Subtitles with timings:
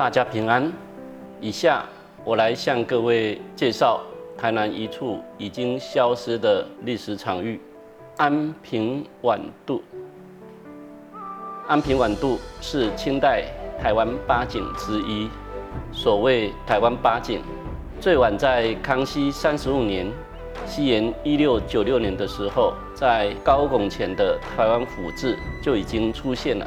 [0.00, 0.72] 大家平安。
[1.42, 1.84] 以下
[2.24, 4.00] 我来向各位介绍
[4.34, 7.60] 台南一处已经消失的历史场域——
[8.16, 9.82] 安平晚渡。
[11.68, 13.44] 安平晚渡是清代
[13.78, 15.28] 台湾八景之一。
[15.92, 17.42] 所谓台湾八景，
[18.00, 20.10] 最晚在康熙三十五年
[20.64, 26.66] （西元一六九六年）的时候，在高拱前的台湾府志就已经出现了，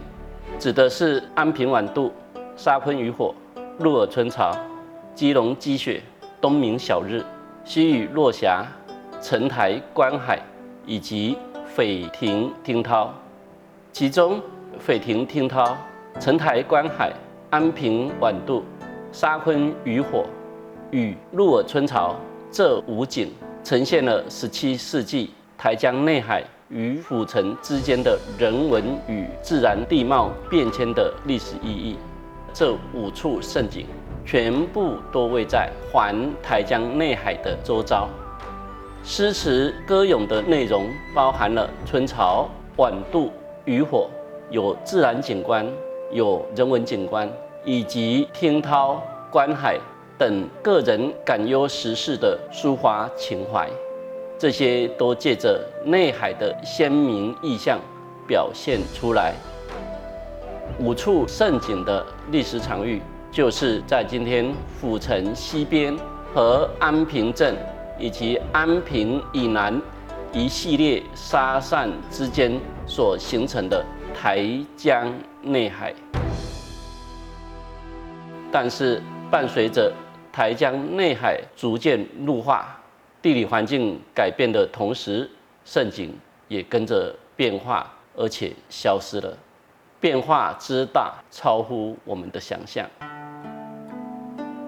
[0.60, 2.14] 指的是安平晚渡。
[2.56, 3.34] 沙昆渔火、
[3.80, 4.56] 鹿耳春潮、
[5.16, 6.02] 鸡笼积雪、
[6.40, 7.24] 东明晓日、
[7.66, 8.64] 西屿落霞、
[9.20, 10.40] 城台观海
[10.86, 11.36] 以及
[11.66, 13.12] 斐亭听涛。
[13.92, 14.40] 其中，
[14.80, 15.76] 斐亭听涛、
[16.20, 17.12] 城台观海、
[17.50, 18.64] 安平晚渡、
[19.12, 20.24] 沙昆渔火
[20.92, 22.16] 与鹿耳春潮
[22.52, 23.32] 这五景，
[23.64, 31.98] 呈现了17世纪台江内海与府城之间的人文与自然地貌变迁的历史意义。
[32.54, 33.88] 这五处胜景
[34.24, 38.08] 全部都位在环台江内海的周遭。
[39.04, 42.48] 诗词歌咏的内容包含了春潮、
[42.78, 43.32] 晚渡、
[43.66, 44.08] 渔火，
[44.50, 45.68] 有自然景观，
[46.12, 47.30] 有人文景观，
[47.66, 49.78] 以及听涛、观海
[50.18, 53.68] 等个人感忧时事的抒发情怀。
[54.38, 57.80] 这些都借着内海的鲜明意象
[58.28, 59.34] 表现出来。
[60.80, 63.00] 五处胜景的历史场域，
[63.32, 65.96] 就是在今天府城西边
[66.34, 67.56] 和安平镇
[68.00, 69.80] 以及安平以南
[70.32, 73.86] 一系列沙扇之间所形成的
[74.16, 74.44] 台
[74.76, 75.14] 江
[75.44, 75.94] 内海。
[78.52, 79.94] 但是，伴随着
[80.32, 82.80] 台江内海逐渐陆化、
[83.22, 85.30] 地理环境改变的同时，
[85.66, 86.12] 胜景
[86.48, 89.38] 也跟着变化，而且消失了。
[90.04, 92.86] 变化之大，超乎我们的想象。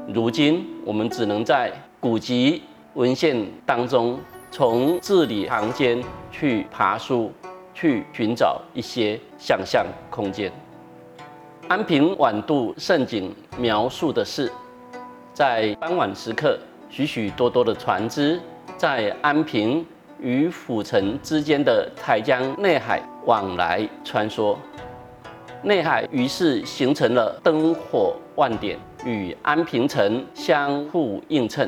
[0.07, 1.69] 如今，我们只能在
[1.99, 2.63] 古籍
[2.93, 4.17] 文献当中，
[4.49, 6.01] 从字里行间
[6.31, 7.33] 去爬书，
[7.73, 10.49] 去寻找一些想象空间。
[11.67, 14.49] 安平晚渡盛景描述的是，
[15.33, 16.57] 在傍晚时刻，
[16.89, 18.39] 许许多多的船只
[18.77, 19.85] 在安平
[20.17, 24.55] 与府城之间的台江内海往来穿梭。
[25.65, 31.67] 内海于是形成了灯火万点，与安平城相互映衬，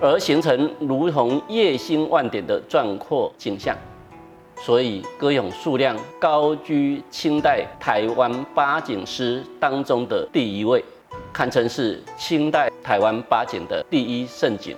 [0.00, 3.76] 而形成如同夜星万点的壮阔景象。
[4.58, 10.84] 所以歌咏数量高居清代台湾八景诗当中的第一位，
[11.32, 14.76] 堪称是清代台湾八景的第一胜景。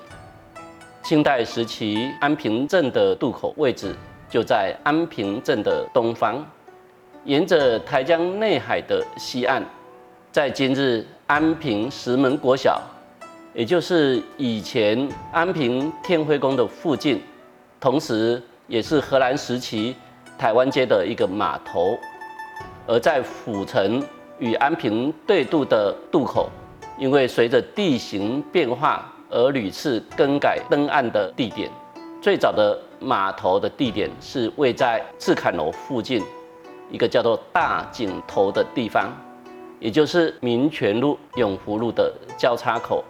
[1.02, 3.94] 清代时期，安平镇的渡口位置
[4.30, 6.42] 就在安平镇的东方。
[7.24, 9.62] 沿着台江内海的西岸，
[10.32, 12.80] 在今日安平石门国小，
[13.52, 17.20] 也就是以前安平天辉宫的附近，
[17.80, 19.94] 同时也是荷兰时期
[20.38, 21.98] 台湾街的一个码头。
[22.86, 24.02] 而在府城
[24.38, 26.48] 与安平对渡的渡口，
[26.98, 31.70] 因为随着地形变化而屡次更改登岸的地点。
[32.22, 36.22] 最早的码头的地点是位在赤坎楼附近。
[36.90, 39.12] 一个叫做大井头的地方，
[39.78, 43.04] 也就是民权路、永福路的交叉口。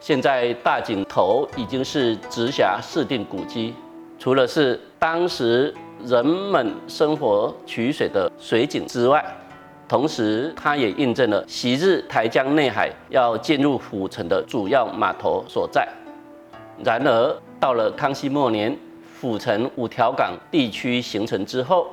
[0.00, 3.74] 现在大井头已经是直辖市定古迹，
[4.18, 5.72] 除了是当时
[6.04, 9.24] 人们生活取水的水井之外，
[9.86, 15.86] 同时它也印证了昔日台江内海要进入府城的主要码头所在。
[16.82, 18.76] 然而，到了康熙末年，
[19.12, 21.86] 府城五条港地区形成之后。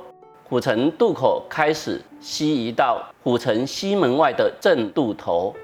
[0.50, 5.54] 虎城渡口开始西移到虎城西门外的正渡头，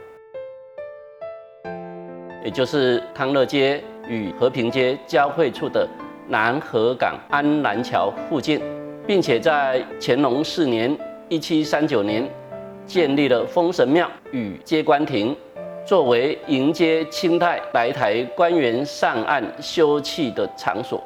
[2.44, 5.88] 也就是康乐街与和平街交汇处的
[6.28, 8.60] 南河港安南桥附近，
[9.06, 10.94] 并且在乾隆四年
[11.30, 12.28] （一七三九年）
[12.84, 15.34] 建立了封神庙与接官亭，
[15.86, 21.02] 作为迎接清代来台官员上岸休憩的场所。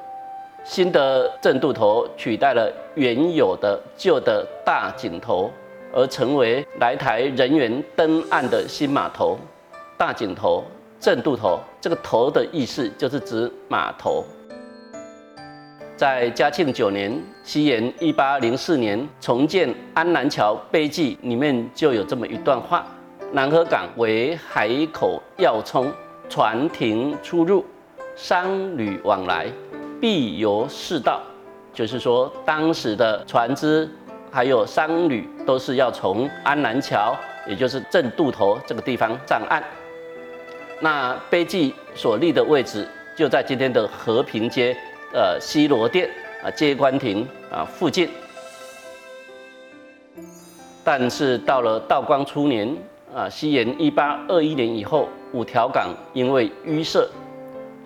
[0.69, 5.51] 新的正渡头取代了原有的旧的大井头，
[5.95, 9.39] 而成为来台人员登岸的新码头。
[9.97, 10.63] 大井头、
[11.01, 14.23] 正渡头，这个“头”的意思就是指码头。
[15.97, 22.87] 在嘉庆九年（西元一八零四年）重建安南桥碑记里面就有这么一段话：
[23.33, 25.91] 南河港为海口要冲，
[26.29, 27.65] 船停出入，
[28.15, 29.51] 商旅往来。
[30.01, 31.21] 必由市道，
[31.73, 33.89] 就是说，当时的船只
[34.31, 37.17] 还有商旅都是要从安南桥
[37.47, 39.63] 也就是正渡头这个地方上岸。
[40.81, 42.87] 那碑记所立的位置
[43.17, 44.77] 就在今天的和平街，
[45.13, 46.09] 呃西罗店
[46.45, 48.09] 啊接官亭啊附近。
[50.85, 52.77] 但是到了道光初年
[53.15, 57.07] 啊，西元一八二一年以后，五条港因为淤塞，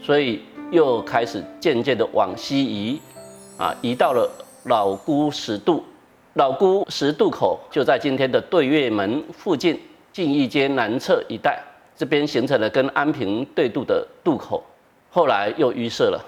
[0.00, 0.42] 所以
[0.72, 2.98] 又开始渐渐的往西移，
[3.58, 4.28] 啊移到了
[4.64, 5.84] 老姑石渡。
[6.32, 9.78] 老姑石渡口就在今天的对月门附近，
[10.14, 11.62] 静义街南侧一带。
[11.94, 14.64] 这边形成了跟安平对渡的渡口，
[15.10, 16.19] 后来又淤塞了。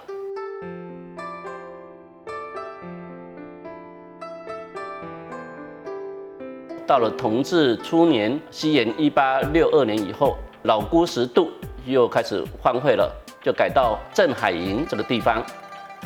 [6.87, 11.51] 到了同治初年，西元一八六二年以后，老姑石渡
[11.87, 13.11] 又开始荒废了，
[13.45, 15.45] 就改到镇海营这个地方，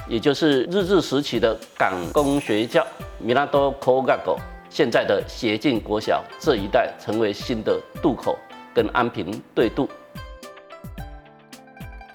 [0.08, 2.86] 也就是日治时期的港工学校
[3.18, 4.36] 米拉多科嘎狗，
[4.68, 8.36] 现在的协进国小这一带成为新的渡口。
[8.74, 9.88] 跟安平对渡，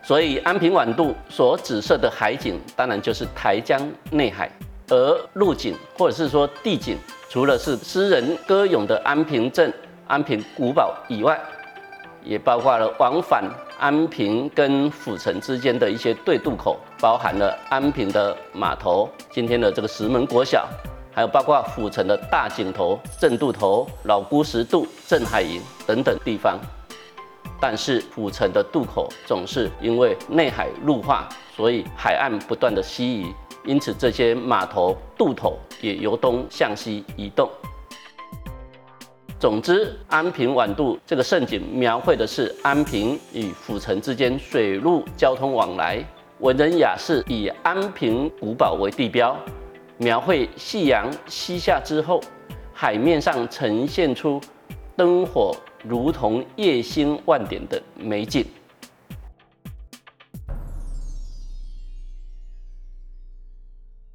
[0.02, 3.82] 所以安平晚渡所指涉的海景，当然就是台江
[4.12, 4.48] 内海；
[4.88, 6.98] 而陆景或者是说地景，
[7.28, 9.74] 除了是诗人歌咏的安平镇、
[10.08, 11.38] 安平古堡以外，
[12.24, 13.44] 也包括了往返
[13.80, 20.68] 安平跟府城之间的一些对渡口，包含了安平的码头、今天的这个石门国小。
[21.16, 26.58] 还有包括府城的大井头、镇渡头、老姑石渡、镇海营等等地方，
[27.62, 33.32] 但是府城的渡口总是因为内海陆化，所以海岸不断的西移，
[33.64, 37.48] 因此这些码头渡头也由东向西移动。
[39.44, 46.02] 总之，安平晚渡这个盛景描绘的是安平与府城之间水陆交通往来，
[46.40, 49.38] 文人雅士以安平古堡为地标。
[49.98, 52.22] 描绘夕阳西下之后，
[52.72, 54.40] 海面上呈现出
[54.96, 55.54] 灯火
[55.84, 58.46] 如同夜星万点的美景。